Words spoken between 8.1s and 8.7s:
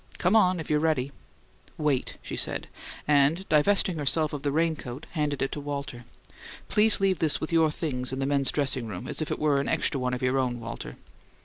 in the men's